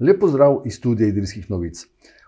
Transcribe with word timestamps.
Lepo 0.00 0.28
zdrav 0.28 0.62
iz 0.64 0.74
studija 0.74 1.08
Idrijskih 1.08 1.50
novic. 1.50 1.86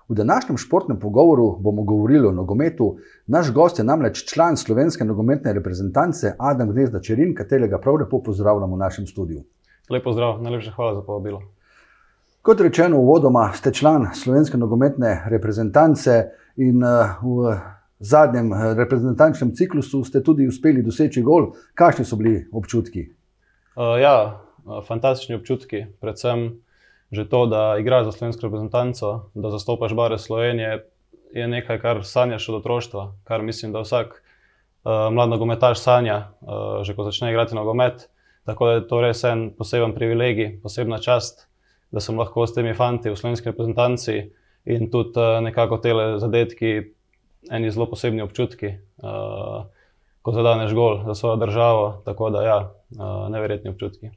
V 0.08 0.14
današnjem 0.14 0.58
športnem 0.58 0.98
pogovoru 1.00 1.56
bomo 1.60 1.82
govorili 1.82 2.26
o 2.26 2.32
nogometu. 2.32 2.96
Naš 3.26 3.52
gost 3.52 3.78
je 3.78 3.84
namreč 3.84 4.24
član 4.34 4.56
slovenske 4.56 5.04
nogometne 5.04 5.52
reprezentance 5.52 6.34
Adam 6.38 6.72
Gnezda 6.72 7.00
Čerin, 7.00 7.34
katerega 7.34 7.78
prav 7.78 7.96
lepo 7.96 8.22
pozdravljamo 8.22 8.76
v 8.76 8.78
našem 8.78 9.06
studiu. 9.06 9.40
Lepo 9.90 10.12
zdrav, 10.12 10.42
najlepša 10.42 10.70
hvala 10.70 10.94
za 10.94 11.02
povabilo. 11.02 11.40
Kot 12.42 12.60
rečeno, 12.60 12.98
uvodoma 12.98 13.52
ste 13.54 13.72
član 13.72 14.06
slovenske 14.14 14.58
nogometne 14.58 15.24
reprezentance 15.30 16.24
in 16.56 16.84
eh, 16.84 17.14
v 17.22 17.56
zadnjem 17.98 18.52
eh, 18.52 18.74
reprezentančnem 18.74 19.54
ciklusu 19.54 20.04
ste 20.04 20.22
tudi 20.22 20.48
uspeli 20.48 20.82
doseči 20.82 21.22
gol. 21.22 21.54
Kakšni 21.74 22.04
so 22.04 22.16
bili 22.16 22.48
občutki? 22.52 23.06
Uh, 23.76 23.96
ja, 24.00 24.42
fantastični 24.88 25.34
občutki, 25.34 25.86
predvsem 26.00 26.50
že 27.12 27.28
to, 27.28 27.46
da 27.46 27.76
igraš 27.78 28.04
za 28.04 28.12
slovensko 28.12 28.46
reprezentanco, 28.46 29.30
da 29.34 29.50
zastopaš 29.50 29.94
bare 29.94 30.18
Slovenije, 30.18 30.84
je 31.32 31.48
nekaj, 31.48 31.78
kar 31.80 32.04
sanjaš 32.04 32.48
od 32.48 32.54
otroštva, 32.54 33.12
kar 33.24 33.42
mislim, 33.42 33.72
da 33.72 33.80
vsak 33.80 34.22
uh, 34.84 35.12
mlad 35.12 35.28
nogometaš 35.28 35.80
sanja, 35.80 36.32
uh, 36.40 36.82
že 36.82 36.94
ko 36.96 37.04
začne 37.04 37.30
igrati 37.30 37.54
nogomet. 37.54 38.08
Tako 38.44 38.66
da 38.66 38.72
je 38.72 38.86
to 38.88 39.00
res 39.00 39.24
en 39.24 39.50
poseben 39.58 39.94
privilegij, 39.94 40.58
posebna 40.62 40.98
čast, 40.98 41.48
da 41.90 42.00
sem 42.00 42.18
lahko 42.18 42.46
s 42.46 42.54
temi 42.54 42.74
fanti 42.74 43.10
v 43.10 43.16
slovenski 43.16 43.52
reprezentanci 43.52 44.16
in 44.64 44.90
tudi 44.90 45.20
uh, 45.20 45.38
nekako 45.44 45.78
te 45.78 45.92
zadetki, 46.18 46.72
eni 47.50 47.70
zelo 47.70 47.86
posebni 47.86 48.22
občutki. 48.22 48.74
Uh, 49.02 49.68
Ko 50.22 50.30
zadaneš 50.30 50.70
gol 50.70 51.00
za 51.02 51.14
svojo 51.18 51.36
državo, 51.36 52.02
tako 52.06 52.28
da, 52.30 52.42
ja, 52.46 52.58
neverjetni 53.30 53.72
občutki. 53.72 54.12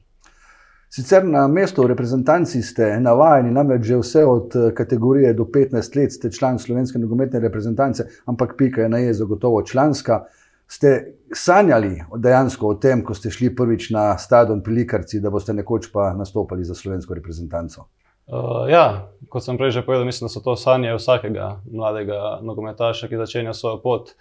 Sicer 0.88 1.24
na 1.24 1.48
mestu 1.48 1.82
v 1.82 1.86
reprezentanci 1.86 2.62
ste 2.62 3.00
navajeni, 3.02 3.50
namreč 3.50 3.84
že 3.90 3.96
vse 3.98 4.22
od 4.24 4.56
eh, 4.56 4.70
kategorije 4.74 5.34
do 5.34 5.44
15 5.44 5.96
let 5.96 6.12
ste 6.12 6.30
član 6.30 6.58
slovenske 6.58 6.98
nogometne 6.98 7.40
reprezentance, 7.40 8.06
ampak 8.26 8.54
pika 8.56 8.82
je 8.82 8.88
na 8.88 8.98
je 8.98 9.14
zagotovo 9.14 9.62
članska. 9.62 10.24
Ste 10.66 11.14
sanjali 11.34 12.02
dejansko 12.16 12.68
o 12.68 12.74
tem, 12.74 13.04
ko 13.04 13.14
ste 13.14 13.30
šli 13.30 13.54
prvič 13.54 13.90
na 13.90 14.18
stadion 14.18 14.62
pri 14.62 14.74
Likarci, 14.74 15.20
da 15.20 15.30
boste 15.30 15.54
nekoč 15.54 15.92
pa 15.92 16.12
nastopali 16.14 16.64
za 16.64 16.74
slovensko 16.74 17.14
reprezentanco? 17.14 17.86
Uh, 18.26 18.66
ja, 18.66 19.06
kot 19.30 19.44
sem 19.44 19.58
prej 19.58 19.70
že 19.70 19.84
povedal, 19.86 20.06
mislim, 20.06 20.26
da 20.26 20.32
so 20.32 20.42
to 20.42 20.56
sanje 20.58 20.94
vsakega 20.96 21.60
mladega 21.70 22.40
nogometaša, 22.42 23.06
ki 23.06 23.22
začenja 23.22 23.54
svojo 23.54 23.78
pot. 23.82 24.16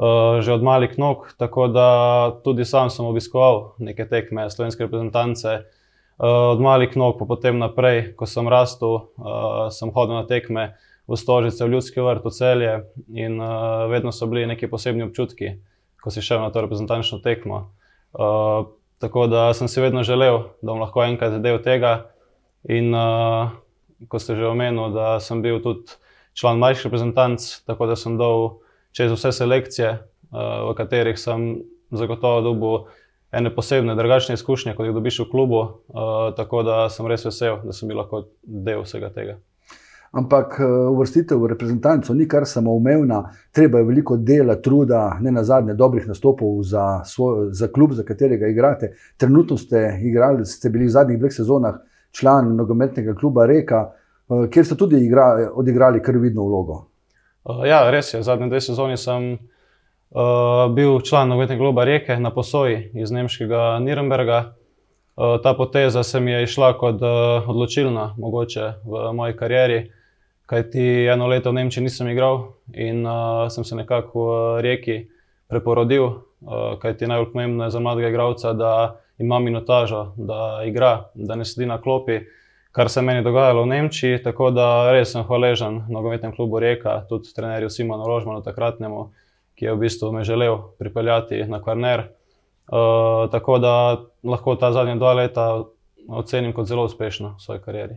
Uh, 0.00 0.38
že 0.40 0.54
od 0.54 0.62
malih 0.62 0.94
nog, 0.98 1.34
tako 1.36 1.66
da 1.68 1.88
tudi 2.44 2.64
sam 2.64 2.90
sem 2.90 3.04
obiskoval 3.04 3.74
neke 3.78 4.06
tekme 4.08 4.46
slovenske 4.50 4.86
reprezentance, 4.86 5.66
od 6.20 6.60
malih 6.60 6.96
nog, 6.96 7.16
pa 7.18 7.24
potem 7.24 7.56
naprej, 7.58 8.12
ko 8.12 8.28
sem 8.28 8.44
rastel, 8.44 9.08
uh, 9.16 9.72
sem 9.72 9.88
hodil 9.88 10.20
na 10.20 10.26
tekme 10.28 10.76
v 11.08 11.16
Stožice, 11.16 11.64
v 11.64 11.72
Ljudski 11.72 12.04
vrt, 12.04 12.20
v 12.24 12.30
celje 12.30 12.74
in 13.16 13.40
uh, 13.40 13.88
vedno 13.88 14.12
so 14.12 14.28
bili 14.28 14.44
neki 14.46 14.68
posebni 14.68 15.08
občutki, 15.08 15.56
ko 16.04 16.12
si 16.12 16.20
šel 16.20 16.44
na 16.44 16.52
to 16.52 16.60
reprezentančno 16.60 17.24
tekmo. 17.24 17.72
Uh, 18.12 18.68
tako 19.00 19.26
da 19.32 19.48
sem 19.56 19.68
si 19.68 19.80
vedno 19.80 20.04
želel, 20.04 20.52
da 20.60 20.74
bom 20.74 20.84
lahko 20.84 21.02
enkrat 21.08 21.40
del 21.40 21.58
tega. 21.64 22.12
In 22.68 22.92
uh, 22.92 23.56
ko 24.12 24.20
ste 24.20 24.36
že 24.36 24.44
omenili, 24.44 24.92
da 24.92 25.16
sem 25.24 25.40
bil 25.40 25.64
tudi 25.64 25.96
član 26.36 26.60
mlajših 26.60 26.92
reprezentanc, 26.92 27.64
tako 27.64 27.88
da 27.88 27.96
sem 27.96 28.20
dal 28.20 28.60
čez 28.92 29.08
vse 29.16 29.32
selekcije, 29.32 29.90
uh, 30.36 30.68
v 30.68 30.76
katerih 30.76 31.16
sem 31.16 31.64
zagotovo 31.90 32.44
dobil 32.44 32.92
ene 33.32 33.54
posebne, 33.54 33.94
drugačne 33.94 34.34
izkušnje, 34.34 34.74
kot 34.74 34.86
jih 34.86 34.94
dobiš 34.94 35.20
v 35.24 35.30
klubu. 35.30 35.60
Uh, 35.60 36.34
tako 36.36 36.62
da 36.66 36.88
sem 36.90 37.06
res 37.06 37.24
vesel, 37.24 37.60
da 37.64 37.72
sem 37.72 37.88
bil 37.88 38.00
lahko 38.02 38.24
del 38.42 38.82
vsega 38.82 39.12
tega. 39.14 39.38
Ampak 40.10 40.56
eh, 40.58 40.64
uvrstitev 40.66 41.38
v 41.38 41.52
reprezentanco 41.52 42.14
ni 42.18 42.24
kar 42.28 42.42
samoumevna, 42.42 43.20
treba 43.54 43.78
je 43.78 43.86
veliko 43.86 44.16
dela, 44.16 44.56
truda, 44.58 45.04
ne 45.22 45.30
na 45.30 45.44
zadnje, 45.46 45.76
dobrih 45.78 46.08
nastopov 46.10 46.56
za, 46.66 47.04
svoj, 47.06 47.52
za 47.54 47.68
klub, 47.70 47.92
za 47.94 48.02
katerega 48.02 48.50
igrate. 48.50 48.90
Trenutno 49.16 49.56
ste, 49.56 50.00
igrali, 50.02 50.42
ste 50.46 50.70
bili 50.70 50.88
v 50.88 50.96
zadnjih 50.96 51.20
dveh 51.20 51.32
sezonah 51.32 51.78
član 52.10 52.56
nogometnega 52.56 53.14
kluba 53.14 53.46
Reka, 53.46 53.84
uh, 53.86 54.48
kjer 54.50 54.66
ste 54.66 54.74
tudi 54.74 54.98
igra, 55.06 55.52
odigrali 55.54 56.02
kar 56.02 56.18
vidno 56.18 56.48
vlogo. 56.48 56.80
Ja, 57.66 57.84
res 57.90 58.10
je. 58.14 58.22
Zadnje 58.26 58.50
dve 58.50 58.60
sezoni 58.60 58.98
sem 58.98 59.32
uh, 59.32 59.38
bil 60.74 61.00
član 61.06 61.28
nogometnega 61.28 61.60
kluba 61.60 61.84
Reke 61.84 62.16
na 62.18 62.30
posoji 62.34 62.90
iz 62.94 63.10
nemškega 63.10 63.78
Nürnberga. 63.82 64.40
Uh, 65.20 65.42
ta 65.42 65.54
poteza 65.54 66.02
se 66.02 66.20
mi 66.20 66.30
je 66.30 66.42
išla 66.42 66.72
kot 66.78 67.02
uh, 67.02 67.48
odločilna, 67.48 68.14
mogoče 68.18 68.72
v 68.84 69.12
moji 69.12 69.36
karieri, 69.36 69.80
kajti 70.46 71.06
eno 71.12 71.26
leto 71.26 71.50
v 71.50 71.58
Nemčiji 71.58 71.84
nisem 71.84 72.08
igral 72.08 72.54
in 72.72 73.04
uh, 73.06 73.50
sem 73.52 73.64
se 73.64 73.76
nekako 73.76 74.24
v 74.24 74.62
Reki 74.64 74.96
preporodil, 75.48 76.04
uh, 76.04 76.78
kajti 76.80 77.06
najbolj 77.06 77.32
pomembno 77.32 77.64
je 77.64 77.70
za 77.70 77.80
mladega 77.80 78.08
igralca, 78.08 78.52
da 78.52 78.96
ima 79.18 79.38
minutažo, 79.38 80.12
da 80.16 80.62
igra, 80.66 81.10
da 81.14 81.36
ne 81.36 81.44
sedi 81.44 81.66
na 81.66 81.80
klopi. 81.82 82.20
Kar 82.72 82.88
se 82.88 83.02
meni 83.02 83.22
dogajalo 83.22 83.62
v 83.62 83.74
Nemčiji, 83.74 84.22
tako 84.22 84.50
da 84.50 84.92
res 84.92 85.12
sem 85.12 85.26
hvaležen 85.26 85.82
nogometnemu 85.90 86.36
klubu 86.36 86.58
Reka, 86.58 87.02
tudi 87.08 87.34
trenerju 87.34 87.70
Simonu 87.70 88.06
Rožmanu, 88.06 88.42
takratnemu, 88.46 89.10
ki 89.60 89.66
je 89.66 89.74
v 89.74 89.78
bistvu 89.78 90.12
me 90.12 90.24
želel 90.24 90.56
pripeljati 90.78 91.44
na 91.44 91.62
Kvarner. 91.62 92.00
Uh, 92.00 93.30
tako 93.30 93.58
da 93.58 94.04
lahko 94.22 94.54
ta 94.56 94.72
zadnja 94.72 94.94
dva 94.96 95.12
leta 95.12 95.64
ocenim 96.08 96.52
kot 96.52 96.66
zelo 96.66 96.84
uspešno 96.84 97.34
v 97.36 97.42
svoji 97.42 97.60
karieri. 97.60 97.96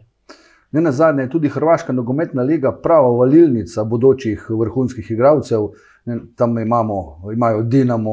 Ne 0.72 0.81
na 0.81 0.91
zadnje 0.91 1.23
je 1.23 1.29
tudi 1.29 1.50
Hrvaška 1.50 1.94
nogometna 1.94 2.44
liga 2.44 2.72
prava 2.84 3.07
valilnica 3.07 3.84
bodočih 3.84 4.46
vrhunskih 4.50 5.12
igralcev. 5.12 5.69
Tam 6.35 6.59
imamo, 6.59 7.31
imajo 7.34 7.62
Dinamo, 7.63 8.12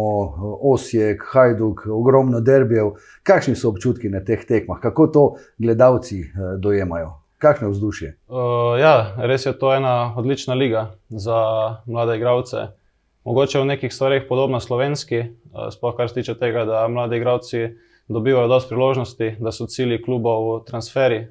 Osijek, 0.62 1.24
Hajduk, 1.32 1.86
ogromno 1.86 2.40
derbijev. 2.40 2.92
Kakšni 3.22 3.56
so 3.56 3.68
občutki 3.68 4.08
na 4.08 4.20
teh 4.24 4.46
tekmah, 4.46 4.78
kako 4.80 5.06
to 5.06 5.34
gledalci 5.58 6.20
eh, 6.20 6.56
dojemajo? 6.58 7.16
Kakšno 7.38 7.66
je 7.66 7.70
vzdušje? 7.70 8.16
Uh, 8.28 8.78
ja, 8.80 9.16
res 9.18 9.46
je 9.46 9.58
to 9.58 9.74
ena 9.74 10.14
odlična 10.16 10.54
liga 10.54 10.90
za 11.08 11.40
mlade 11.86 12.16
igralce 12.16 12.79
mogoče 13.24 13.60
v 13.60 13.64
nekih 13.64 13.92
stvarih 13.92 14.22
podobna 14.28 14.60
slovenski, 14.60 15.16
eh, 15.16 15.28
sploh 15.70 15.96
kar 15.96 16.08
se 16.08 16.14
tiče 16.14 16.34
tega, 16.34 16.64
da 16.64 16.88
mladi 16.88 17.16
igravci 17.16 17.68
dobivajo 18.08 18.48
dosti 18.48 18.68
priložnosti, 18.68 19.36
da 19.38 19.52
so 19.52 19.66
cilji 19.66 20.02
klubov 20.02 20.64
transferi, 20.64 21.16
eh, 21.16 21.28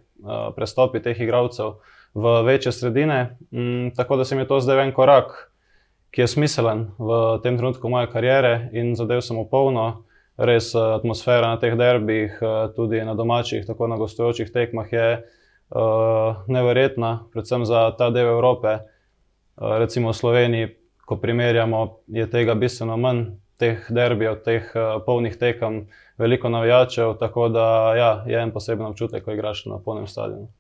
prestopi 0.55 1.01
teh 1.01 1.21
igralcev 1.21 1.73
v 2.13 2.41
večje 2.43 2.71
sredine. 2.71 3.37
Mm, 3.51 3.89
tako 3.95 4.17
da 4.17 4.25
se 4.25 4.35
mi 4.35 4.41
je 4.41 4.47
to 4.47 4.59
zdaj 4.59 4.83
en 4.83 4.93
korak, 4.93 5.51
ki 6.11 6.21
je 6.21 6.27
smiselen 6.27 6.91
v 6.97 7.39
tem 7.43 7.57
trenutku 7.57 7.89
moje 7.89 8.07
kariere 8.07 8.69
in 8.73 8.95
zadev 8.95 9.21
sem 9.21 9.37
upolno. 9.37 10.03
Res 10.37 10.75
eh, 10.75 10.79
atmosfera 10.79 11.47
na 11.47 11.57
teh 11.57 11.75
derbih, 11.75 12.39
tudi 12.75 13.01
na 13.05 13.13
domačih, 13.13 13.65
tako 13.67 13.87
na 13.87 13.97
gostujočih 13.97 14.51
tekmah 14.51 14.93
je 14.93 15.23
uh, 15.69 16.35
neverjetna, 16.47 17.25
predvsem 17.33 17.65
za 17.65 17.91
ta 17.97 18.09
del 18.09 18.27
Evrope. 18.27 18.79
Uh, 19.57 19.77
recimo 19.77 20.09
v 20.09 20.15
Sloveniji 20.15 20.78
ko 21.09 21.17
primerjamo, 21.17 21.97
je 22.07 22.27
tega 22.29 22.53
bistveno 22.53 22.97
manj, 22.97 23.23
teh 23.57 23.87
derbijev, 23.89 24.35
teh 24.45 24.67
uh, 24.75 24.99
polnih 25.05 25.33
tekem, 25.41 25.87
veliko 26.21 26.49
navijačev. 26.53 27.15
Tako 27.19 27.47
da 27.49 27.65
ja, 27.97 28.11
je 28.27 28.37
en 28.37 28.51
poseben 28.53 28.85
občutek, 28.85 29.25
ko 29.25 29.33
igraš 29.33 29.63
na 29.65 29.79
polnem 29.85 30.05
stadionu. 30.07 30.51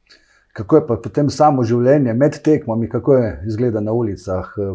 Kako 0.57 0.79
je 0.79 0.85
pa 0.87 0.97
potem 1.03 1.29
samo 1.29 1.63
življenje 1.63 2.15
med 2.17 2.39
tekmami, 2.43 2.89
kako 2.89 3.19
je 3.19 3.29
izgleda 3.47 3.83
na 3.85 3.93
ulicah? 3.93 4.49
Eh, 4.57 4.73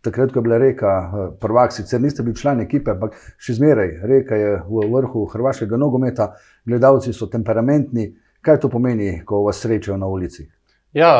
takrat, 0.00 0.32
ko 0.32 0.40
je 0.40 0.46
bila 0.48 0.58
reka, 0.58 0.96
eh, 1.04 1.28
prvak, 1.40 1.76
sicer 1.76 2.00
niste 2.00 2.24
bili 2.24 2.40
člani 2.40 2.64
ekipe, 2.64 2.96
ampak 2.96 3.20
še 3.36 3.58
zmeraj, 3.60 3.94
reka 4.08 4.40
je 4.40 4.56
v 4.64 4.88
vrhu 4.96 5.28
hrvaškega 5.36 5.76
nogometa, 5.76 6.32
gledalci 6.64 7.12
so 7.12 7.28
temperamentni. 7.28 8.08
Kaj 8.40 8.64
to 8.64 8.72
pomeni, 8.72 9.18
ko 9.28 9.44
vas 9.44 9.60
srečajo 9.60 10.00
na 10.00 10.08
ulici? 10.08 10.48
Ja, 10.96 11.12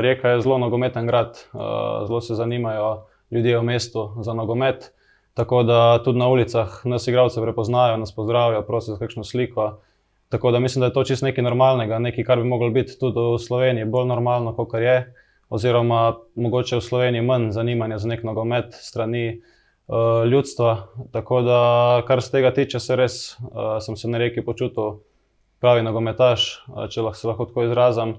reka 0.00 0.32
je 0.32 0.40
zelo 0.40 0.56
nogometen 0.58 1.06
grad, 1.06 1.36
zelo 2.08 2.20
se 2.24 2.34
zanimajo 2.34 3.11
ljudje 3.32 3.58
v 3.58 3.62
mestu 3.62 4.10
za 4.20 4.34
nogomet. 4.34 4.92
Tako 5.34 5.62
da 5.62 6.02
tudi 6.04 6.18
na 6.18 6.28
ulicah 6.28 6.80
nas 6.84 7.06
igralce 7.08 7.40
prepoznajo, 7.40 7.96
nas 7.96 8.14
pozdravijo, 8.14 8.62
prosijo 8.62 8.94
za 8.94 8.98
kakšno 8.98 9.24
sliko. 9.24 9.78
Tako 10.28 10.50
da 10.50 10.58
mislim, 10.58 10.80
da 10.80 10.86
je 10.86 10.92
to 10.92 11.04
čisto 11.04 11.26
nekaj 11.26 11.44
normalnega, 11.44 11.98
nekaj, 11.98 12.24
kar 12.24 12.42
bi 12.42 12.48
lahko 12.48 12.70
biti 12.70 12.98
tudi 13.00 13.20
v 13.20 13.38
Sloveniji 13.38 13.84
bolj 13.84 14.06
normalno, 14.06 14.54
kot 14.56 14.74
je. 14.80 15.14
Oziroma, 15.48 16.16
mogoče 16.34 16.76
v 16.76 16.80
Sloveniji 16.80 17.22
manj 17.22 17.50
zanimanja 17.52 17.98
za 17.98 18.08
nek 18.08 18.22
nogomet 18.24 18.72
strani 18.72 19.26
uh, 19.36 20.24
ljudstva. 20.24 20.86
Tako 21.12 21.42
da, 21.42 21.60
kar 22.08 22.22
se 22.22 22.32
tega 22.32 22.52
tiče, 22.54 22.80
se 22.80 22.96
res 22.96 23.18
uh, 23.40 23.76
sem 23.80 23.96
se 23.96 24.08
na 24.08 24.18
reki 24.18 24.44
počutil 24.44 25.02
pravi 25.60 25.84
nogometaš, 25.84 26.64
uh, 26.68 26.88
če 26.88 27.04
lahko 27.04 27.20
se 27.20 27.28
lahko 27.28 27.48
tako 27.52 27.68
izrazim. 27.68 28.16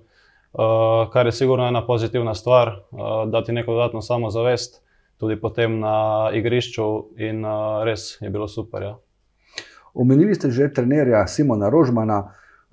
Uh, 0.53 1.09
kar 1.09 1.25
je 1.25 1.33
sigurno 1.33 1.65
ena 1.67 1.81
pozitivna 1.85 2.35
stvar, 2.37 2.75
uh, 2.91 3.25
da 3.25 3.41
ti 3.43 3.53
neko 3.57 3.73
dodatno 3.73 4.01
samozavest 4.01 4.82
tudi 5.23 5.39
potem 5.39 5.79
na 5.79 6.29
igrišču, 6.35 6.85
in 7.23 7.45
uh, 7.47 7.79
res 7.87 8.17
je 8.19 8.29
bilo 8.29 8.47
super. 8.51 8.83
Ja. 8.83 8.93
Omenili 9.95 10.35
ste 10.35 10.51
že 10.51 10.67
trenerja 10.73 11.23
Simona 11.31 11.71
Rožmana. 11.71 12.19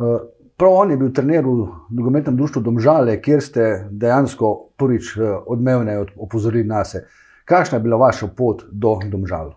Uh, 0.01 0.19
prav 0.59 0.83
on 0.83 0.91
je 0.91 0.99
bil 0.99 1.13
trener 1.15 1.47
v 1.47 1.71
nogometnem 1.95 2.37
društvu 2.37 2.63
Domžale, 2.67 3.21
kjer 3.23 3.41
ste 3.41 3.65
dejansko 3.91 4.75
prvič 4.77 5.15
eh, 5.17 5.31
odmevne 5.47 5.95
opozorili 6.17 6.67
na 6.69 6.85
se. 6.85 7.07
Kakšna 7.49 7.79
je 7.79 7.85
bila 7.87 7.97
vaša 7.97 8.29
pot 8.37 8.67
do 8.73 8.99
Domžal? 9.09 9.55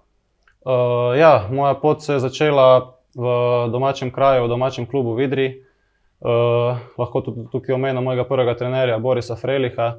Uh, 0.63 1.11
ja, 1.17 1.49
moja 1.51 1.73
pot 1.75 2.03
se 2.03 2.13
je 2.13 2.23
začela 2.23 2.95
v 3.15 3.25
domačem 3.71 4.11
kraju, 4.11 4.45
v 4.45 4.53
domačem 4.53 4.85
klubu 4.85 5.17
Vidri. 5.17 5.65
Uh, 6.23 6.79
lahko 6.95 7.19
tudi 7.21 7.49
tukaj 7.51 7.75
omenim 7.75 8.03
mojega 8.03 8.23
prvega 8.23 8.55
trenerja, 8.55 8.99
Borisa 8.99 9.35
Freliha, 9.35 9.97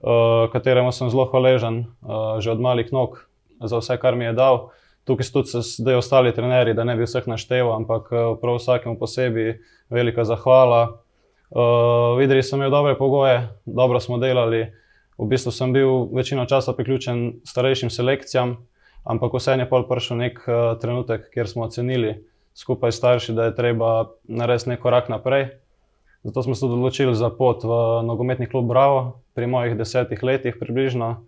uh, 0.00 0.50
kateremu 0.52 0.92
sem 0.92 1.10
zelo 1.10 1.26
hvaležen 1.30 1.86
uh, 2.02 2.38
že 2.40 2.50
od 2.50 2.60
malih 2.60 2.92
nog 2.92 3.24
za 3.60 3.78
vse, 3.78 3.96
kar 3.96 4.16
mi 4.16 4.24
je 4.24 4.32
dal. 4.32 4.70
Tukaj 5.06 5.24
so 5.24 5.32
tudi 5.38 5.62
zdaj 5.62 5.94
ostali 6.02 6.34
trenerji, 6.34 6.74
da 6.74 6.84
ne 6.84 6.96
bi 6.96 7.06
vseh 7.06 7.26
našteval, 7.30 7.76
ampak 7.78 8.10
prav 8.42 8.58
vsakemu 8.58 8.98
posebej 8.98 9.60
velika 9.90 10.24
zahvala. 10.24 10.98
Uh, 11.50 12.18
Videli 12.18 12.42
smo 12.42 12.56
imeli 12.56 12.70
dobre 12.70 12.98
pogoje, 12.98 13.48
dobro 13.66 14.00
smo 14.00 14.18
delali. 14.18 14.66
V 15.18 15.26
bistvu 15.30 15.52
sem 15.52 15.72
bil 15.72 16.10
večino 16.12 16.44
časa 16.46 16.72
priključen 16.72 17.40
starejšim 17.44 17.90
selekcijam, 17.90 18.56
ampak 19.04 19.32
vseeno 19.38 19.62
je 19.62 19.70
pol 19.70 19.86
prišel 19.88 20.18
nek 20.20 20.42
uh, 20.42 20.74
trenutek, 20.80 21.30
kjer 21.30 21.48
smo 21.48 21.64
ocenili 21.64 22.18
skupaj 22.54 22.92
s 22.92 22.98
starši, 22.98 23.32
da 23.32 23.44
je 23.44 23.54
treba 23.54 24.10
narediti 24.24 24.74
nek 24.74 24.80
korak 24.80 25.08
naprej. 25.08 25.48
Zato 26.26 26.42
smo 26.42 26.54
se 26.54 26.66
odločili 26.66 27.14
za 27.14 27.30
pot 27.30 27.62
v 27.62 28.02
nogometni 28.02 28.48
klub 28.50 28.66
Bravo, 28.66 29.22
pri 29.34 29.46
mojih 29.46 29.76
desetih 29.78 30.22
letih 30.22 30.56
približno. 30.58 31.22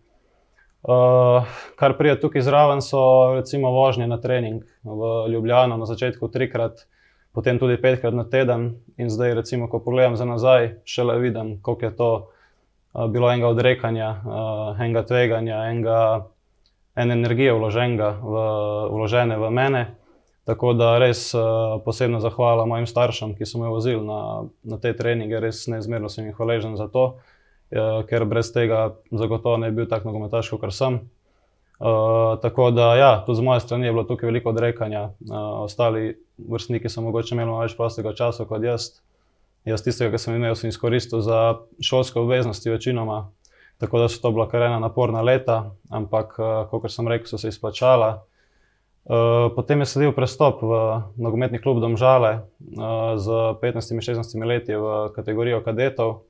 Uh, 0.83 1.47
kar 1.79 1.95
prije 1.99 2.17
tukaj 2.21 2.43
zraven 2.43 2.83
so 2.83 3.35
recimo 3.35 3.71
vožnje 3.71 4.07
na 4.07 4.19
trening 4.19 4.63
v 4.83 5.31
Ljubljano, 5.31 5.77
na 5.77 5.87
začetku 5.87 6.29
trikrat, 6.29 6.87
potem 7.33 7.59
tudi 7.59 7.79
petkrat 7.79 8.15
na 8.15 8.25
teden. 8.25 8.75
In 8.97 9.11
zdaj, 9.11 9.35
recimo, 9.39 9.69
ko 9.71 9.79
pogledam 9.79 10.17
za 10.17 10.25
nazaj, 10.25 10.83
šele 10.85 11.19
vidim, 11.19 11.63
koliko 11.63 11.85
je 11.85 11.97
to 11.97 12.11
uh, 12.17 13.07
bilo 13.07 13.31
enega 13.31 13.49
odrekanja, 13.55 14.11
uh, 14.11 14.81
enega 14.83 15.07
tveganja, 15.07 15.63
enega, 15.71 16.27
ene 16.99 17.15
energije 17.15 17.55
vloženega 17.55 18.11
v, 18.19 18.43
vložene 18.91 19.39
v 19.39 19.51
mene. 19.51 19.87
Tako 20.49 20.73
da 20.73 20.95
res 20.97 21.27
uh, 21.37 21.77
posebno 21.85 22.23
zahvala 22.25 22.65
mojim 22.67 22.87
staršem, 22.89 23.35
ki 23.37 23.47
so 23.47 23.61
me 23.61 23.69
vozili 23.69 24.01
na, 24.01 24.49
na 24.65 24.79
te 24.81 24.95
treninge, 24.97 25.37
res 25.45 25.67
neizmerno 25.69 26.09
sem 26.09 26.25
jim 26.25 26.37
hvaležen 26.39 26.79
za 26.81 26.89
to. 26.89 27.11
Eh, 27.69 28.03
ker 28.09 28.25
brez 28.25 28.49
tega 28.53 28.95
zagotovo 29.13 29.59
ne 29.61 29.69
bi 29.71 29.83
bil 29.83 29.89
tako 29.89 30.09
nogometaš, 30.09 30.49
kot 30.57 30.73
sem. 30.73 31.03
Uh, 31.79 32.35
tako 32.43 32.73
da, 32.75 32.89
ja, 32.99 33.11
tudi 33.27 33.39
z 33.39 33.45
moje 33.45 33.61
strani 33.61 33.87
je 33.87 33.93
bilo 33.93 34.03
tukaj 34.05 34.27
veliko 34.27 34.51
odrekanja. 34.51 35.03
Uh, 35.21 35.37
ostali 35.63 36.17
vrstniki 36.39 36.89
so 36.91 37.05
mogoče 37.05 37.37
imeli 37.37 37.53
več 37.61 37.77
prostega 37.79 38.15
časa 38.19 38.49
kot 38.51 38.65
jaz. 38.67 38.89
Jaz 39.69 39.85
tistega, 39.85 40.11
ki 40.11 40.19
sem 40.19 40.35
imel, 40.35 40.57
sem 40.59 40.73
izkoristil 40.73 41.21
za 41.23 41.61
šolske 41.85 42.19
obveznosti, 42.19 42.73
večinoma. 42.73 43.29
Tako 43.79 44.01
da 44.03 44.09
so 44.09 44.19
to 44.25 44.33
bila 44.35 44.49
kar 44.51 44.65
ena 44.67 44.81
naporna 44.83 45.23
leta, 45.23 45.61
ampak, 45.93 46.35
uh, 46.41 46.65
kot 46.73 46.91
sem 46.91 47.07
rekel, 47.07 47.31
so 47.31 47.39
se 47.39 47.53
izplačala. 47.53 48.25
Uh, 49.09 49.49
potem 49.57 49.81
je 49.81 49.89
sledil 49.89 50.13
prestop 50.13 50.61
v 50.61 51.01
nogometni 51.17 51.57
klub 51.57 51.81
Domžale 51.81 52.45
uh, 52.45 53.17
z 53.17 53.57
15-16 53.57 54.21
leti 54.45 54.77
v 54.77 55.09
kategorijo 55.17 55.65
kadetov. 55.65 56.29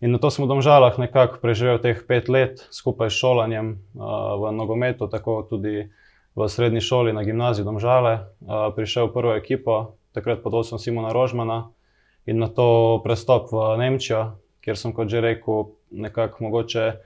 In 0.00 0.16
na 0.16 0.16
to 0.16 0.32
smo 0.32 0.48
v 0.48 0.56
Domžalah 0.56 0.96
nekako 0.96 1.44
preživeli 1.44 1.84
teh 1.84 2.00
pet 2.00 2.32
let 2.32 2.64
skupaj 2.72 3.12
s 3.12 3.20
šolanjem 3.20 3.76
uh, 3.76 4.40
v 4.40 4.42
nogometu, 4.56 5.04
tako 5.04 5.44
tudi 5.44 5.92
v 6.32 6.40
srednji 6.48 6.80
šoli 6.80 7.12
na 7.12 7.28
gimnaziji 7.28 7.60
Domžale. 7.60 8.24
Prišel 8.72 9.12
v 9.12 9.12
prvo 9.12 9.32
ekipo, 9.36 10.00
takrat 10.16 10.40
pod 10.40 10.56
vodstvom 10.56 10.80
Simona 10.80 11.12
Rožmana 11.12 11.76
in 12.24 12.40
na 12.40 12.48
to 12.48 13.04
prestop 13.04 13.52
v 13.52 13.76
Nemčijo, 13.76 14.40
kjer 14.64 14.80
sem, 14.80 14.96
kot 14.96 15.12
že 15.12 15.20
rekel, 15.20 15.76
nekako 15.92 16.48
mogoče 16.48 17.04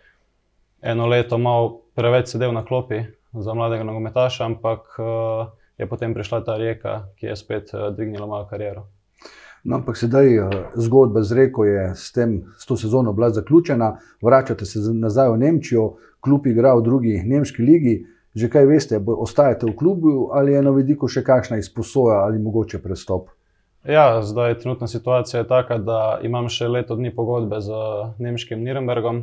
eno 0.79 1.11
leto 1.11 1.43
malo 1.43 1.91
preveč 1.99 2.31
sedel 2.39 2.55
na 2.55 2.63
klopi 2.63 3.16
za 3.33 3.55
mladega 3.55 3.85
nogometaša, 3.85 4.45
ampak 4.45 4.81
uh, 4.99 5.49
je 5.79 5.89
potem 5.89 6.15
prišla 6.15 6.45
ta 6.45 6.57
rijeka, 6.57 7.09
ki 7.17 7.27
je 7.27 7.37
spet 7.37 7.75
uh, 7.75 7.95
dvignila 7.95 8.27
mojo 8.27 8.47
kariero. 8.51 8.87
No, 9.65 9.77
ampak 9.77 9.97
sedaj 9.97 10.39
uh, 10.39 10.51
zgodba 10.75 11.23
z 11.23 11.33
reko 11.33 11.65
je 11.65 11.95
s, 11.95 12.13
tem, 12.13 12.43
s 12.59 12.67
to 12.67 12.77
sezono 12.77 13.13
bila 13.13 13.31
zaključena, 13.31 13.97
vračate 14.23 14.65
se 14.65 14.79
nazaj 14.93 15.31
v 15.31 15.39
Nemčijo, 15.39 15.97
klub 16.21 16.47
igra 16.47 16.75
v 16.75 16.83
drugi 16.83 17.23
nemški 17.25 17.63
ligi. 17.63 17.97
Že 18.37 18.51
kaj 18.53 18.67
veste, 18.69 18.99
ostajate 19.01 19.65
v 19.65 19.73
klubu 19.73 20.29
ali 20.37 20.53
je 20.53 20.61
na 20.63 20.71
vidiku 20.71 21.09
še 21.09 21.23
kakšna 21.25 21.57
izposoja 21.57 22.19
ali 22.27 22.37
mogoče 22.39 22.83
prestop? 22.85 23.31
Ja, 23.89 24.23
zdaj 24.23 24.51
je 24.51 24.59
trenutna 24.59 24.87
situacija 24.87 25.47
taka, 25.49 25.79
da 25.79 26.19
imam 26.23 26.51
še 26.53 26.69
leto 26.69 26.99
dni 26.99 27.15
pogodbe 27.15 27.63
z 27.65 27.73
nemškim 28.19 28.61
Nürnbergom, 28.61 29.23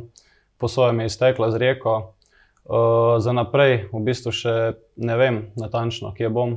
posoja 0.58 0.90
mi 0.92 1.04
je 1.04 1.12
iztekla 1.12 1.50
z 1.54 1.60
reko. 1.62 1.94
Uh, 2.64 3.20
za 3.20 3.32
naprej 3.36 3.92
v 3.92 4.00
bistvu 4.00 4.32
še 4.32 4.52
ne 4.96 5.16
vem 5.20 5.52
natančno, 5.60 6.14
kje 6.16 6.30
bom, 6.32 6.54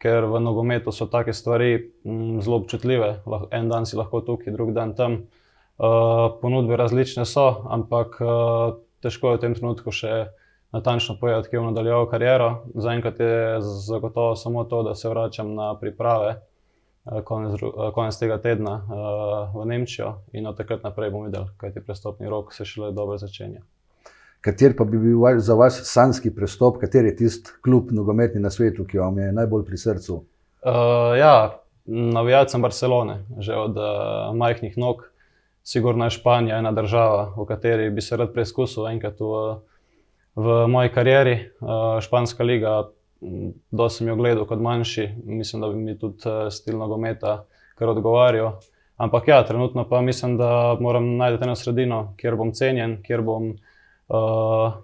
ker 0.00 0.24
v 0.24 0.40
nogometu 0.40 0.88
so 0.88 1.04
take 1.04 1.36
stvari 1.36 1.74
m, 1.76 1.84
mm, 2.08 2.38
zelo 2.40 2.62
občutljive. 2.64 3.10
En 3.52 3.68
dan 3.68 3.84
si 3.84 3.98
lahko 4.00 4.22
tukaj, 4.24 4.54
drug 4.56 4.72
dan 4.72 4.96
tam. 4.96 5.28
Uh, 5.76 6.32
ponudbe 6.40 6.78
različne 6.80 7.26
so, 7.28 7.66
ampak 7.68 8.16
uh, 8.24 8.80
težko 9.04 9.34
je 9.34 9.36
v 9.36 9.42
tem 9.44 9.58
trenutku 9.58 9.92
še 9.92 10.32
natančno 10.72 11.18
povedati, 11.20 11.52
kje 11.52 11.60
bom 11.60 11.68
nadaljeval 11.74 12.08
kariero. 12.08 12.48
Zaenkrat 12.72 13.20
je 13.20 13.60
zagotovo 13.60 14.32
samo 14.40 14.64
to, 14.64 14.80
da 14.88 14.96
se 14.96 15.12
vračam 15.12 15.52
na 15.52 15.74
priprave. 15.76 16.40
Konec, 17.04 17.60
konec 17.92 18.16
tega 18.16 18.40
tedna 18.40 18.78
v 19.52 19.68
Nemčijo, 19.68 20.24
in 20.32 20.48
od 20.48 20.56
takrat 20.56 20.88
naprej 20.88 21.12
bom 21.12 21.28
videl, 21.28 21.52
kaj 21.60 21.76
ti 21.76 21.84
prestopni 21.84 22.32
rok 22.32 22.56
se 22.56 22.64
šele 22.64 22.94
dobro 22.96 23.20
začenja 23.20 23.60
kater 24.44 24.76
pa 24.76 24.84
bi 24.84 24.98
bil 24.98 25.40
za 25.40 25.54
vas 25.54 25.80
sanski 25.88 26.34
prestop, 26.34 26.76
kater 26.80 27.04
je 27.04 27.16
tisti 27.16 27.50
klub 27.64 27.92
nogometni 27.92 28.40
na 28.40 28.50
svetu, 28.50 28.84
ki 28.84 29.00
vam 29.00 29.18
je 29.18 29.32
najbolj 29.32 29.64
pri 29.64 29.78
srcu? 29.80 30.20
Uh, 30.64 31.16
ja, 31.18 31.60
navijal 31.86 32.48
sem 32.48 32.62
Barcelone, 32.62 33.22
že 33.38 33.56
od 33.56 33.76
uh, 33.76 34.36
majhnih 34.36 34.76
nog. 34.78 35.08
Sigurno 35.64 36.04
je 36.04 36.18
Španija 36.18 36.58
ena 36.60 36.72
država, 36.76 37.32
v 37.36 37.46
kateri 37.48 37.88
bi 37.90 38.04
se 38.04 38.16
rad 38.20 38.34
preizkusil 38.34 38.90
enkrat 38.90 39.20
v, 39.20 39.40
v 40.36 40.60
moji 40.68 40.92
karieri. 40.92 41.38
Uh, 41.60 41.96
Španska 42.04 42.44
liga, 42.44 42.82
do 43.70 43.88
sem 43.88 44.08
jo 44.12 44.16
gledal 44.20 44.44
kot 44.44 44.60
manjši, 44.60 45.08
mislim, 45.24 45.64
da 45.64 45.72
bi 45.72 45.80
mi 45.80 45.98
tudi 45.98 46.28
uh, 46.28 46.50
stil 46.52 46.76
nogometa 46.78 47.46
kar 47.80 47.96
odgovarjal. 47.96 48.58
Ampak 49.00 49.28
ja, 49.28 49.40
trenutno 49.44 49.88
pa 49.88 50.02
mislim, 50.04 50.36
da 50.36 50.76
moram 50.80 51.16
najti 51.16 51.44
eno 51.44 51.56
sredino, 51.56 52.02
kjer 52.20 52.36
bom 52.36 52.52
cenjen, 52.52 53.00
kjer 53.02 53.24
bom 53.24 53.54
uh, 53.54 53.70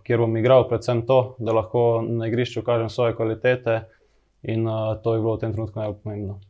kjer 0.04 0.18
bom 0.18 0.36
igral 0.36 0.68
predvsem 0.68 1.02
to, 1.06 1.36
da 1.38 1.52
lahko 1.52 2.02
na 2.08 2.28
igrišču 2.28 2.62
kažem 2.62 2.88
svoje 2.88 3.16
kvalitete 3.16 3.82
in 4.42 4.66
uh, 4.68 4.96
to 5.02 5.14
je 5.14 5.20
bilo 5.20 5.36
v 5.36 5.40
tem 5.40 5.52
trenutku 5.52 5.78
najbolj 5.78 6.02
pomembno. 6.02 6.40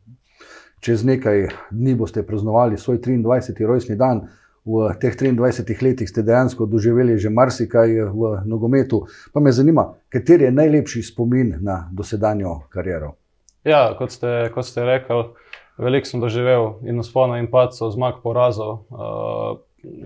Čez 0.79 1.03
nekaj 1.05 1.49
dni 1.71 1.95
boste 1.95 2.23
praznovali 2.23 2.77
svoj 2.77 2.97
23. 2.97 3.67
rojstni 3.67 3.95
dan. 3.95 4.29
V 4.65 4.93
teh 5.01 5.15
23 5.17 5.83
letih 5.83 6.09
ste 6.09 6.21
dejansko 6.21 6.65
doživeli 6.65 7.17
že 7.17 7.29
marsikaj 7.29 8.13
v 8.13 8.41
nogometu. 8.45 9.05
Pa 9.33 9.39
me 9.39 9.51
zanima, 9.51 9.93
kateri 10.09 10.43
je 10.43 10.51
najlepši 10.51 11.03
spomin 11.03 11.55
na 11.61 11.89
dosedanjo 11.91 12.69
kariero? 12.69 13.15
Ja, 13.65 13.93
kot 13.97 14.11
ste, 14.11 14.49
kot 14.53 14.65
ste 14.65 14.85
rekli, 14.85 15.23
veliko 15.77 16.07
sem 16.07 16.21
doživel 16.21 16.77
in 16.85 17.01
usponov 17.01 17.41
in 17.41 17.49
pacov, 17.49 17.91
zmag, 17.93 18.21
porazov, 18.23 18.85
uh, 18.89 19.57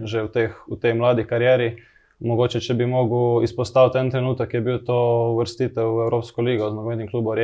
že 0.03 0.24
v, 0.24 0.29
teh, 0.31 0.51
v 0.72 0.79
tej 0.79 0.95
mladi 0.95 1.27
karieri. 1.27 1.75
Mogoče, 2.24 2.62
če 2.63 2.74
bi 2.79 2.86
mogel 2.88 3.43
izpostaviti 3.43 4.00
en 4.00 4.10
trenutek, 4.12 4.53
je 4.55 4.62
bil 4.63 4.77
to 4.88 4.95
uvrstitev 5.34 5.89
v 5.98 6.05
Evropsko 6.05 6.45
ligo 6.48 6.69
z 6.69 6.77
nogometnim 6.77 7.10
klubom, 7.10 7.36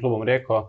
klubom 0.00 0.24
Reko, 0.24 0.62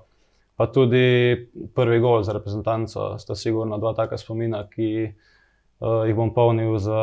pa 0.60 0.67
tudi 0.67 1.48
prvi 1.75 2.01
gol 2.03 2.24
za 2.27 2.36
reprezentanco. 2.36 3.13
Sta 3.19 3.36
sigurno 3.39 3.79
dva 3.79 3.93
taka 3.96 4.19
spomina, 4.19 4.65
ki 4.67 4.89
uh, 5.08 6.03
jih 6.03 6.17
bom 6.19 6.34
polnil 6.36 6.75
za, 6.84 7.00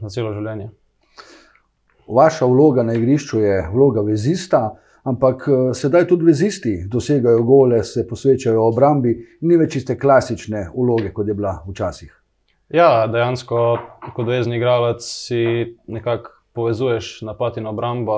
za 0.00 0.12
celo 0.14 0.32
življenje. 0.32 0.70
Vaša 2.08 2.48
vloga 2.48 2.86
na 2.86 2.96
igrišču 2.96 3.44
je 3.44 3.62
vloga 3.68 4.00
vezista, 4.06 4.62
ampak 5.04 5.44
uh, 5.44 5.70
sedaj 5.76 6.08
tudi 6.08 6.30
vezisti 6.32 6.76
dosegajo 6.88 7.44
gole, 7.44 7.84
se 7.84 8.08
posvečajo 8.08 8.64
obrambi, 8.64 9.12
ni 9.44 9.60
več 9.60 9.82
iste 9.82 9.98
klasične 10.00 10.70
vloge, 10.72 11.12
kot 11.12 11.28
je 11.28 11.36
bila 11.36 11.58
včasih. 11.68 12.15
Ja, 12.68 13.06
dejansko, 13.06 13.78
kot 14.16 14.26
vezni 14.26 14.56
igralec, 14.58 15.04
si 15.06 15.76
nekako 15.86 16.32
povezuješ 16.52 17.20
napad 17.22 17.58
in 17.60 17.66
obrambo. 17.66 18.16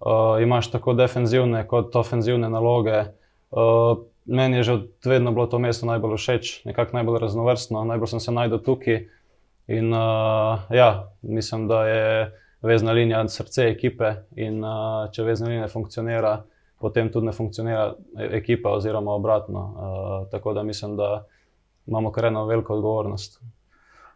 Uh, 0.00 0.36
imaš 0.42 0.70
tako 0.70 0.92
defenzivne 0.92 1.62
kot 1.68 1.96
ofenzivne 1.96 2.50
naloge. 2.50 3.04
Uh, 3.50 4.02
meni 4.24 4.56
je 4.56 4.62
že 4.62 4.74
vedno 5.04 5.32
bilo 5.32 5.46
to 5.46 5.58
mesto 5.58 5.86
najbolj 5.86 6.16
všeč, 6.16 6.64
nekako 6.64 6.96
najbolj 6.96 7.18
raznovrstno, 7.20 7.84
najbolj 7.84 8.06
sem 8.06 8.20
se 8.20 8.32
znašel 8.32 8.58
tukaj. 8.64 9.06
In 9.68 9.94
uh, 9.94 10.60
ja, 10.70 11.08
mislim, 11.22 11.68
da 11.68 11.86
je 11.86 12.32
vezna 12.62 12.92
linija 12.92 13.28
srce 13.28 13.68
ekipe. 13.68 14.12
In 14.36 14.64
uh, 14.64 15.08
če 15.12 15.24
vezna 15.24 15.48
linija 15.48 15.68
funkcionira, 15.68 16.42
potem 16.80 17.08
tudi 17.12 17.26
ne 17.26 17.32
funkcionira 17.32 17.94
ekipa, 18.28 18.74
oziroma 18.76 19.12
obratno. 19.12 19.60
Uh, 19.60 20.30
tako 20.30 20.52
da 20.52 20.62
mislim, 20.62 20.96
da 20.96 21.24
imamo 21.86 22.12
kar 22.12 22.24
eno 22.24 22.44
veliko 22.46 22.74
odgovornost. 22.74 23.40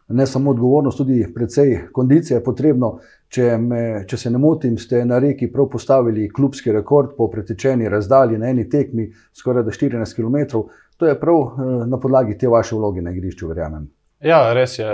Ne 0.07 0.25
samo 0.25 0.51
odgovornost, 0.51 0.97
tudi 0.97 1.33
precej 1.33 1.87
kondicije 1.91 2.37
je 2.37 2.43
potrebno. 2.43 2.99
Če, 3.29 3.57
me, 3.57 3.79
če 4.07 4.17
se 4.17 4.29
ne 4.29 4.37
motim, 4.37 4.77
ste 4.77 5.01
na 5.05 5.17
reki 5.19 5.49
prav 5.51 5.65
postavili 5.73 6.29
klubski 6.29 6.71
rekord 6.71 7.15
po 7.17 7.25
pretečeni 7.31 7.89
razdalji 7.89 8.37
na 8.37 8.51
eni 8.53 8.67
tekmi, 8.69 9.07
skoraj 9.33 9.63
14 9.63 10.15
km. 10.15 10.61
To 10.97 11.09
je 11.09 11.17
prav 11.19 11.41
eh, 11.41 11.73
na 11.89 11.99
podlagi 11.99 12.37
te 12.37 12.47
vaše 12.47 12.75
vloge 12.75 13.01
na 13.01 13.11
igrišču, 13.11 13.49
verjamem. 13.49 13.89
Ja, 14.21 14.53
res 14.53 14.77
je, 14.79 14.85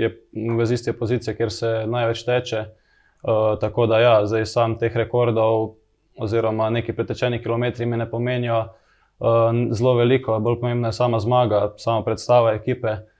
je 0.00 0.10
v 0.32 0.72
isti 0.72 0.92
poziciji, 0.96 1.36
kjer 1.36 1.52
se 1.52 1.76
največ 1.86 2.24
teče. 2.24 2.64
Uh, 3.24 3.54
tako 3.60 3.86
da, 3.88 4.00
ja, 4.00 4.16
zdaj 4.28 4.44
sam 4.46 4.74
teh 4.76 4.92
rekordov, 4.96 5.76
oziroma 6.20 6.66
neki 6.70 6.92
pretečeni 6.92 7.38
kilometri, 7.40 7.86
mi 7.86 7.96
ne 7.96 8.04
pomenijo 8.10 8.58
uh, 8.64 9.54
zelo 9.72 9.94
veliko. 9.96 10.36
Bolj 10.44 10.58
pomembna 10.60 10.90
je 10.90 10.98
sama 10.98 11.20
zmaga, 11.20 11.70
sama 11.80 12.04
predstava 12.04 12.52
ekipe, 12.58 12.92
uh, 12.98 13.13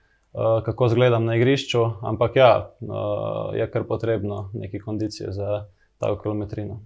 kako 0.65 0.85
izgledam 0.85 1.25
na 1.25 1.35
igrišču. 1.35 1.85
Ampak 2.01 2.35
ja, 2.35 2.71
uh, 2.81 3.55
je 3.55 3.71
kar 3.71 3.83
potrebno 3.83 4.49
neki 4.53 4.79
kondicije 4.79 5.31
za 5.31 5.65
ta 5.97 6.21
kilometrino. 6.21 6.79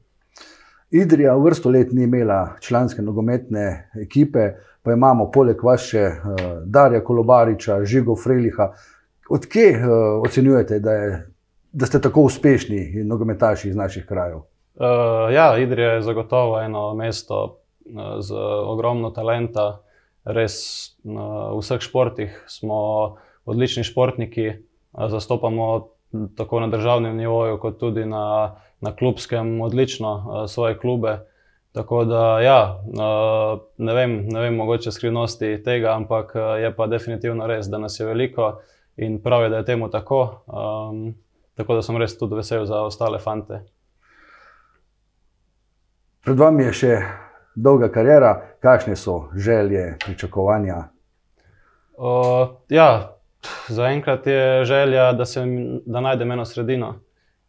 Idrija 0.91 1.35
vrsto 1.35 1.69
let 1.69 1.91
ni 1.91 2.03
imela 2.03 2.49
članske 2.61 3.01
nogometne 3.01 3.91
ekipe, 4.01 4.51
pa 4.83 4.91
imamo 4.91 5.31
poleg 5.31 5.63
vas 5.63 5.81
še 5.81 6.05
uh, 6.07 6.35
Darja 6.65 7.03
Kolobariča, 7.03 7.83
Žigo 7.85 8.15
Freliha. 8.15 8.71
Odkje 9.29 9.85
ocenjujete, 10.25 10.79
da 10.79 10.91
je 10.91 11.25
da 11.71 11.85
ste 11.85 12.01
tako 12.01 12.21
uspešni 12.21 13.03
nogometaši 13.05 13.69
iz 13.69 13.75
naših 13.75 14.05
krajev? 14.05 14.37
Uh, 14.37 15.33
ja, 15.33 15.57
Idrija 15.57 15.91
je 15.93 16.01
zagotovo 16.01 16.61
eno 16.61 16.93
mesto 16.95 17.59
z 18.19 18.35
ogromno 18.65 19.09
talenta, 19.09 19.81
res 20.25 20.55
v 21.03 21.57
vseh 21.59 21.81
športih 21.81 22.43
smo 22.47 23.17
odlični 23.45 23.83
športniki, 23.83 24.49
uh, 24.49 25.07
zastopamo 25.09 25.87
tako 26.37 26.59
na 26.59 26.67
državnem 26.67 27.17
nivoju, 27.17 27.59
kot 27.59 27.79
tudi 27.79 28.05
na, 28.05 28.55
na 28.81 28.95
klubskem, 28.95 29.61
odlično 29.61 30.13
uh, 30.15 30.49
svoje 30.49 30.77
klube. 30.77 31.19
Tako 31.71 32.03
da, 32.05 32.39
ja, 32.41 32.81
ne 33.77 33.93
vem, 33.93 34.13
ne 34.25 34.39
vem, 34.41 34.55
mogoče 34.55 34.91
skrivnosti 34.91 35.51
tega, 35.63 35.93
ampak 35.93 36.33
je 36.57 36.71
pa 36.75 36.87
definitivno 36.89 37.47
res, 37.47 37.69
da 37.69 37.77
nas 37.77 37.99
je 37.99 38.07
veliko 38.09 38.55
in 38.97 39.19
prav 39.21 39.43
je, 39.43 39.49
da 39.49 39.57
je 39.61 39.65
temu 39.65 39.89
tako. 39.89 40.41
Um, 40.47 41.13
Tako 41.59 41.75
da 41.75 41.81
sem 41.83 41.97
res 41.99 42.13
tudi 42.15 42.37
vesel 42.39 42.63
za 42.65 42.77
ostale 42.87 43.17
fante. 43.19 43.57
Pred 46.23 46.39
vami 46.39 46.63
je 46.69 46.75
še 46.81 46.91
dolga 47.51 47.89
karijera, 47.91 48.29
kakšne 48.63 48.95
so 48.95 49.25
želje, 49.35 49.97
pričakovanja? 50.05 50.77
Uh, 51.99 52.55
ja, 52.71 53.18
zaenkrat 53.69 54.27
je 54.27 54.65
želja, 54.65 55.11
da, 55.13 55.25
sem, 55.25 55.79
da 55.85 56.01
najdem 56.01 56.31
eno 56.31 56.45
sredino, 56.45 56.93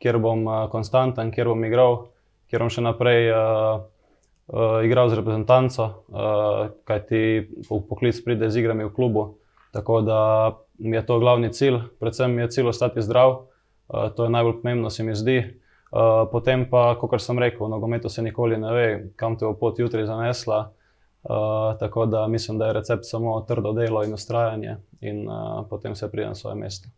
kjer 0.02 0.18
bom 0.18 0.46
uh, 0.46 0.62
konstanten, 0.70 1.32
kjer 1.32 1.50
bom 1.50 1.64
igral, 1.64 1.98
kjer 2.50 2.64
bom 2.64 2.72
še 2.72 2.84
naprej 2.84 3.30
uh, 3.32 3.82
uh, 4.52 4.80
igral 4.86 5.10
z 5.10 5.20
reprezentanco, 5.20 5.90
uh, 6.08 6.64
kajti 6.88 7.22
poklic 7.68 8.20
pride 8.24 8.50
z 8.50 8.64
igrami 8.64 8.88
v 8.88 8.94
klubu. 8.96 9.28
Tako 9.72 10.00
da 10.02 10.20
mi 10.78 10.96
je 10.96 11.06
to 11.06 11.18
glavni 11.18 11.52
cilj, 11.52 11.78
predvsem 12.00 12.38
je 12.38 12.48
cilj 12.50 12.72
ostati 12.72 13.02
zdrav. 13.02 13.46
Eh, 13.94 14.10
to 14.16 14.24
je 14.24 14.30
najbolj 14.30 14.60
pomembno, 14.62 14.90
se 14.90 15.02
mi 15.02 15.14
zdi. 15.14 15.56
Uh, 15.90 16.28
potem 16.30 16.68
pa, 16.70 16.94
kot 16.94 17.18
sem 17.18 17.38
rekel, 17.38 17.66
nogometu 17.66 18.08
se 18.08 18.22
nikoli 18.22 18.54
ne 18.62 18.72
ve, 18.72 18.84
kam 19.18 19.34
te 19.34 19.42
bo 19.42 19.56
pot 19.58 19.78
jutri 19.78 20.04
zanesla. 20.06 20.68
Uh, 21.22 21.78
tako 21.78 22.06
da 22.06 22.28
mislim, 22.28 22.58
da 22.58 22.66
je 22.66 22.72
recept 22.72 23.02
samo 23.04 23.40
trdo 23.40 23.72
delo 23.72 24.04
in 24.04 24.14
ustrajanje, 24.14 24.76
in 25.00 25.28
uh, 25.28 25.66
potem 25.70 25.94
se 25.94 26.10
pride 26.10 26.28
na 26.28 26.34
svoje 26.34 26.56
mesto. 26.56 26.88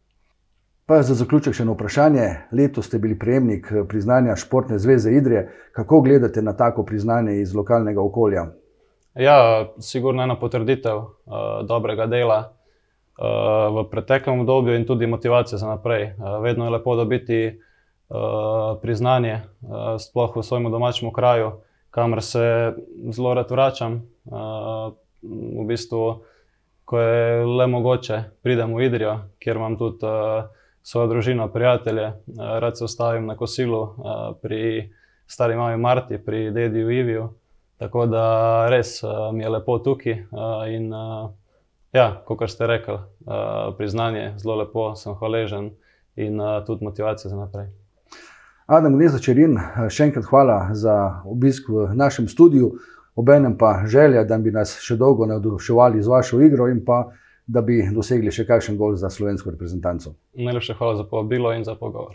Pa 0.86 1.02
za 1.02 1.14
zaključek 1.14 1.54
še 1.54 1.62
eno 1.62 1.74
vprašanje. 1.74 2.28
Letos 2.52 2.86
ste 2.86 2.98
bili 2.98 3.18
prejemnik 3.18 3.68
priznanja 3.88 4.36
Športne 4.36 4.78
zveze 4.78 5.12
Idrije. 5.12 5.48
Kako 5.72 6.00
gledate 6.00 6.42
na 6.42 6.56
tako 6.56 6.84
priznanje 6.84 7.40
iz 7.40 7.54
lokalnega 7.54 8.02
okolja? 8.02 8.46
Ja, 9.14 9.68
sigurno 9.78 10.22
ena 10.22 10.38
potrditev 10.38 10.96
uh, 10.96 11.06
dobrega 11.68 12.06
dela 12.06 12.52
v 13.70 13.84
preteklem 13.90 14.40
obdobju 14.40 14.74
in 14.74 14.86
tudi 14.86 15.06
motivacija 15.06 15.58
za 15.58 15.66
naprej. 15.66 16.02
Eh, 16.02 16.14
vedno 16.42 16.64
je 16.64 16.70
lepo 16.70 16.96
dobiti 16.96 17.44
eh, 17.44 17.56
priznanje, 18.82 19.32
eh, 19.32 19.42
sploh 19.98 20.36
v 20.36 20.42
svojem 20.42 20.70
domačem 20.70 21.12
kraju, 21.12 21.52
kamor 21.92 22.22
se 22.24 22.72
zelo 23.12 23.34
rad 23.36 23.50
vračam. 23.50 24.00
V 25.22 25.64
bistvu, 25.68 26.06
ko 26.84 26.98
je 26.98 27.44
le 27.46 27.66
mogoče, 27.70 28.22
pridem 28.42 28.72
v 28.74 28.88
Idrijo, 28.88 29.18
kjer 29.38 29.60
imam 29.60 29.76
tudi 29.78 30.08
svojo 30.82 31.12
družino, 31.12 31.46
prijatelje, 31.52 32.08
rad 32.36 32.78
se 32.78 32.84
ustavim 32.84 33.28
na 33.28 33.36
kosilu 33.38 33.84
pri 34.42 34.90
stari 35.26 35.56
mami 35.56 35.76
Marti, 35.76 36.18
pri 36.18 36.50
dediju 36.50 36.90
Iviju. 36.90 37.28
Tako 37.78 38.06
da 38.06 38.24
res 38.70 38.98
mi 39.32 39.44
je 39.44 39.54
lepo 39.54 39.78
tukaj 39.78 40.18
in 40.74 40.90
Ja, 41.92 42.22
kot 42.24 42.40
ste 42.48 42.66
rekli, 42.66 42.94
uh, 42.94 43.74
priznanje, 43.76 44.32
zelo 44.40 44.56
lepo, 44.62 44.94
sem 44.96 45.12
hvaležen 45.12 45.74
in 46.16 46.40
uh, 46.40 46.62
tudi 46.64 46.84
motivacija 46.84 47.28
za 47.28 47.36
naprej. 47.36 47.68
Adam 48.66 48.94
Gnezačerin, 48.94 49.56
še 49.90 50.06
enkrat 50.08 50.28
hvala 50.30 50.58
za 50.78 50.94
obisk 51.26 51.68
v 51.68 51.90
našem 51.98 52.28
studiu, 52.28 52.72
obenem 53.18 53.56
pa 53.58 53.82
želja, 53.86 54.24
da 54.24 54.38
bi 54.38 54.54
nas 54.54 54.76
še 54.80 54.96
dolgo 54.96 55.26
navduševali 55.26 56.02
z 56.02 56.08
vašo 56.08 56.40
igro 56.40 56.68
in 56.70 56.84
pa 56.84 57.04
da 57.46 57.60
bi 57.62 57.82
dosegli 57.94 58.30
še 58.30 58.46
kakšen 58.46 58.78
gol 58.78 58.94
za 58.96 59.10
slovensko 59.10 59.50
reprezentanco. 59.50 60.14
Najlepša 60.38 60.78
hvala 60.78 60.96
za 61.00 61.08
povabilo 61.10 61.52
in 61.52 61.64
za 61.64 61.74
pogovor. 61.74 62.14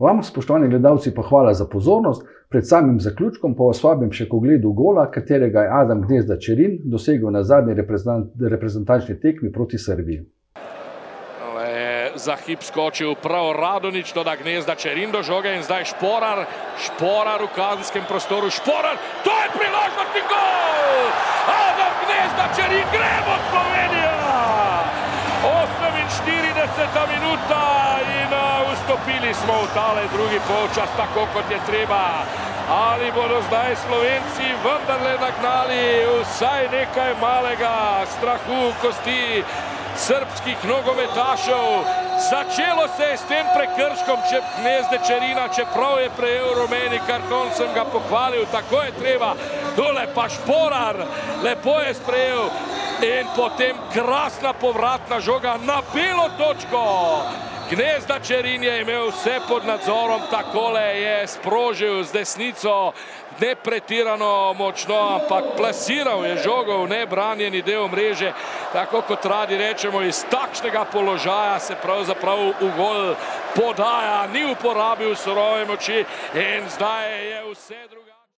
Vam, 0.00 0.22
spoštovani 0.24 0.70
gledalci, 0.70 1.10
pa 1.12 1.22
hvala 1.22 1.52
za 1.54 1.66
pozornost. 1.68 2.22
Pred 2.48 2.66
samim 2.66 3.00
zaključkom 3.00 3.52
pa 3.54 3.66
vas 3.68 3.82
vabim 3.84 4.12
še 4.12 4.30
k 4.30 4.34
ogledu 4.34 4.72
gola, 4.72 5.10
katerega 5.12 5.66
je 5.66 5.72
Adam 5.82 6.06
Gnezda 6.06 6.38
Čerin 6.40 6.78
dosegel 6.84 7.30
na 7.30 7.42
zadnji 7.44 7.74
reprezentančni 7.74 9.18
tekmi 9.20 9.52
proti 9.52 9.78
Srbiji. 9.78 10.24
Za 12.20 12.36
hip 12.36 12.60
skočil 12.60 13.14
prav 13.16 13.56
Radonič, 13.56 14.12
to 14.12 14.20
da 14.24 14.36
gnezda 14.36 14.74
Čerin 14.76 15.08
do 15.08 15.22
žoge 15.24 15.54
in 15.56 15.62
zdaj 15.64 15.84
Šporar, 15.88 16.44
Šporar 16.76 17.40
v 17.40 17.48
kazenskem 17.56 18.04
prostoru, 18.04 18.50
Šporar, 18.52 19.00
to 19.24 19.32
je 19.32 19.48
priložnost 19.56 20.14
in 20.20 20.26
gol! 20.28 21.08
Adam 21.48 21.94
gnezda 22.04 22.44
Čerin, 22.56 22.84
gremo 22.92 23.34
Slovenija! 23.48 24.20
48 26.10 27.08
minuta 27.08 27.96
in 28.20 28.32
vstopili 28.68 29.34
smo 29.34 29.62
v 29.62 29.66
tale 29.74 30.04
drugi 30.12 30.40
polčas, 30.48 30.90
tako 30.96 31.24
kot 31.32 31.48
je 31.50 31.58
treba. 31.66 32.28
Ali 32.68 33.12
bodo 33.12 33.40
zdaj 33.48 33.76
Slovenci 33.86 34.46
vendarle 34.64 35.16
nagnali 35.16 36.04
vsaj 36.20 36.68
nekaj 36.68 37.14
malega 37.20 38.04
strahu 38.12 38.72
kosti 38.82 39.44
srpskih 39.96 40.58
nogometašev. 40.68 41.99
Začelo 42.20 42.88
se 42.96 43.04
je 43.04 43.16
s 43.16 43.24
tem 43.28 43.46
prekrškom, 43.54 44.18
če 44.28 44.40
gnezde 44.58 44.98
Čerina, 45.06 45.48
čeprav 45.56 46.02
je 46.02 46.10
prejel 46.16 46.52
rumeni 46.58 47.00
karton, 47.08 47.48
sem 47.56 47.72
ga 47.74 47.86
pohvalil, 47.88 48.44
tako 48.52 48.82
je 48.84 48.92
treba. 48.98 49.32
Dole 49.76 50.04
pa 50.14 50.28
Šporar, 50.28 51.00
lepo 51.42 51.78
je 51.80 51.94
sprejel 51.94 52.50
in 53.00 53.30
potem 53.36 53.76
krasna 53.92 54.52
povratna 54.52 55.20
žoga 55.20 55.56
na 55.64 55.80
belo 55.94 56.28
točko. 56.36 56.84
Gnezda 57.70 58.18
Čerin 58.18 58.64
je 58.64 58.80
imel 58.80 59.08
vse 59.08 59.40
pod 59.48 59.64
nadzorom, 59.64 60.20
takole 60.30 60.82
je 60.82 61.26
sprožil 61.26 62.04
z 62.04 62.12
desnico, 62.12 62.92
ne 63.40 63.54
pretirano 63.54 64.54
močno, 64.58 64.98
ampak 64.98 65.44
plasiral 65.56 66.26
je 66.26 66.42
žogo 66.42 66.82
v 66.82 66.88
nebranjeni 66.90 67.62
del 67.62 67.86
mreže, 67.88 68.32
tako 68.72 69.02
kot 69.06 69.24
radi 69.24 69.56
rečemo, 69.56 70.02
iz 70.02 70.24
takšnega 70.30 70.84
položaja 70.90 71.60
se 71.60 71.78
pravzaprav 71.82 72.58
v 72.60 72.74
gol 72.76 73.14
podaja, 73.54 74.26
ni 74.34 74.50
uporabil 74.50 75.14
surove 75.14 75.64
moči 75.64 76.04
in 76.34 76.66
zdaj 76.74 77.06
je 77.30 77.42
vse 77.54 77.86
druge. 77.90 78.09